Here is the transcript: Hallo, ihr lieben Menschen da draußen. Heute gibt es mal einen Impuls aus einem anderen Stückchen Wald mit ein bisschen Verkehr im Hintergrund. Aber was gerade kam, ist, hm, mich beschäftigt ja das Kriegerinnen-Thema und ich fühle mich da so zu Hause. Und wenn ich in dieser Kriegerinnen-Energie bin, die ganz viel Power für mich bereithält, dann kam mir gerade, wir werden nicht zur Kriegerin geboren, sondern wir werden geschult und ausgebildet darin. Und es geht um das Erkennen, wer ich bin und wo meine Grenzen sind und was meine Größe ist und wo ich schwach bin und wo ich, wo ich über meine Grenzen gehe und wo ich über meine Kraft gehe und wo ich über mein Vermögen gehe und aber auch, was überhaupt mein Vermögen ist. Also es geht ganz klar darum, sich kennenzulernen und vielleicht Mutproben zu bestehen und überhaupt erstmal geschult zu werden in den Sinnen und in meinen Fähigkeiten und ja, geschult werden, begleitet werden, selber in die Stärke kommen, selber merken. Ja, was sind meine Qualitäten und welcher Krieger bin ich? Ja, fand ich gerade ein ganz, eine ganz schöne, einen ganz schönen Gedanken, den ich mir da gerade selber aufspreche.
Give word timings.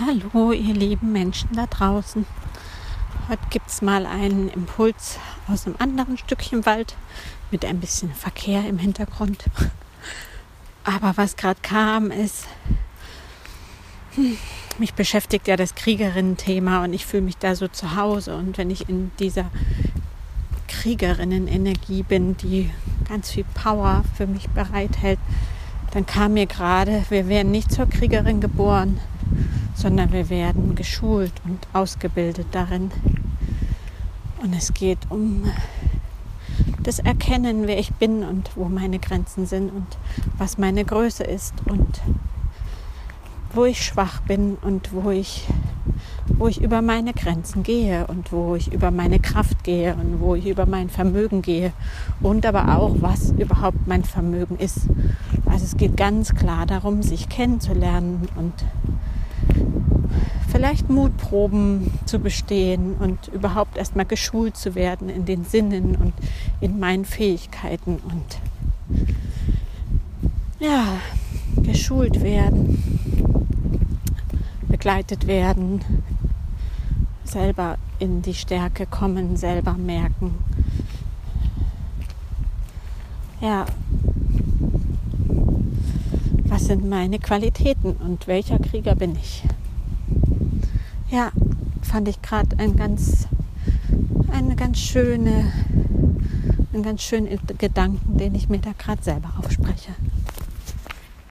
Hallo, 0.00 0.50
ihr 0.50 0.74
lieben 0.74 1.12
Menschen 1.12 1.50
da 1.52 1.66
draußen. 1.66 2.26
Heute 3.28 3.42
gibt 3.50 3.68
es 3.68 3.80
mal 3.80 4.06
einen 4.06 4.48
Impuls 4.48 5.20
aus 5.46 5.66
einem 5.66 5.76
anderen 5.78 6.18
Stückchen 6.18 6.66
Wald 6.66 6.96
mit 7.52 7.64
ein 7.64 7.78
bisschen 7.78 8.12
Verkehr 8.12 8.66
im 8.66 8.78
Hintergrund. 8.78 9.44
Aber 10.82 11.16
was 11.16 11.36
gerade 11.36 11.60
kam, 11.62 12.10
ist, 12.10 12.48
hm, 14.16 14.36
mich 14.78 14.94
beschäftigt 14.94 15.46
ja 15.46 15.54
das 15.54 15.76
Kriegerinnen-Thema 15.76 16.82
und 16.82 16.92
ich 16.92 17.06
fühle 17.06 17.22
mich 17.22 17.36
da 17.36 17.54
so 17.54 17.68
zu 17.68 17.94
Hause. 17.94 18.34
Und 18.34 18.58
wenn 18.58 18.70
ich 18.70 18.88
in 18.88 19.12
dieser 19.20 19.48
Kriegerinnen-Energie 20.66 22.02
bin, 22.02 22.36
die 22.38 22.68
ganz 23.08 23.30
viel 23.30 23.44
Power 23.54 24.02
für 24.16 24.26
mich 24.26 24.48
bereithält, 24.48 25.20
dann 25.92 26.04
kam 26.04 26.34
mir 26.34 26.46
gerade, 26.46 27.04
wir 27.10 27.28
werden 27.28 27.52
nicht 27.52 27.70
zur 27.70 27.86
Kriegerin 27.86 28.40
geboren, 28.40 28.98
sondern 29.74 30.12
wir 30.12 30.30
werden 30.30 30.74
geschult 30.74 31.32
und 31.44 31.58
ausgebildet 31.72 32.46
darin. 32.52 32.90
Und 34.42 34.54
es 34.54 34.72
geht 34.74 34.98
um 35.10 35.44
das 36.82 36.98
Erkennen, 36.98 37.66
wer 37.66 37.78
ich 37.78 37.92
bin 37.94 38.22
und 38.22 38.50
wo 38.56 38.66
meine 38.66 38.98
Grenzen 38.98 39.46
sind 39.46 39.70
und 39.70 39.86
was 40.38 40.58
meine 40.58 40.84
Größe 40.84 41.24
ist 41.24 41.54
und 41.66 42.00
wo 43.54 43.64
ich 43.64 43.84
schwach 43.84 44.20
bin 44.20 44.56
und 44.62 44.92
wo 44.92 45.10
ich, 45.10 45.46
wo 46.26 46.48
ich 46.48 46.60
über 46.60 46.82
meine 46.82 47.14
Grenzen 47.14 47.62
gehe 47.62 48.06
und 48.06 48.32
wo 48.32 48.56
ich 48.56 48.72
über 48.72 48.90
meine 48.90 49.20
Kraft 49.20 49.62
gehe 49.64 49.94
und 49.94 50.20
wo 50.20 50.34
ich 50.34 50.46
über 50.46 50.66
mein 50.66 50.90
Vermögen 50.90 51.40
gehe 51.40 51.72
und 52.20 52.44
aber 52.46 52.76
auch, 52.76 52.96
was 53.00 53.30
überhaupt 53.30 53.86
mein 53.86 54.04
Vermögen 54.04 54.56
ist. 54.56 54.80
Also 55.46 55.64
es 55.64 55.76
geht 55.76 55.96
ganz 55.96 56.34
klar 56.34 56.66
darum, 56.66 57.02
sich 57.02 57.28
kennenzulernen 57.28 58.28
und 58.36 58.52
vielleicht 60.64 60.88
Mutproben 60.88 61.90
zu 62.06 62.18
bestehen 62.18 62.94
und 62.94 63.28
überhaupt 63.28 63.76
erstmal 63.76 64.06
geschult 64.06 64.56
zu 64.56 64.74
werden 64.74 65.10
in 65.10 65.26
den 65.26 65.44
Sinnen 65.44 65.94
und 65.94 66.14
in 66.62 66.80
meinen 66.80 67.04
Fähigkeiten 67.04 67.98
und 68.02 68.38
ja, 70.58 71.00
geschult 71.62 72.22
werden, 72.22 72.82
begleitet 74.66 75.26
werden, 75.26 75.82
selber 77.24 77.76
in 77.98 78.22
die 78.22 78.32
Stärke 78.32 78.86
kommen, 78.86 79.36
selber 79.36 79.74
merken. 79.74 80.32
Ja, 83.42 83.66
was 86.46 86.64
sind 86.64 86.88
meine 86.88 87.18
Qualitäten 87.18 87.96
und 87.96 88.26
welcher 88.26 88.58
Krieger 88.58 88.94
bin 88.94 89.14
ich? 89.16 89.42
Ja, 91.10 91.30
fand 91.82 92.08
ich 92.08 92.20
gerade 92.22 92.58
ein 92.58 92.76
ganz, 92.76 93.28
eine 94.30 94.56
ganz 94.56 94.78
schöne, 94.78 95.52
einen 96.72 96.82
ganz 96.82 97.02
schönen 97.02 97.38
Gedanken, 97.58 98.18
den 98.18 98.34
ich 98.34 98.48
mir 98.48 98.58
da 98.58 98.72
gerade 98.76 99.02
selber 99.02 99.32
aufspreche. 99.38 99.92